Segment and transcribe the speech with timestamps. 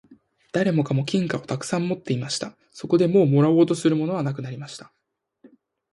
[0.51, 2.57] 誰もかも金貨をたくさん貰って持っていました。
[2.71, 4.91] そこでもう貰おうとするものはなくなりました。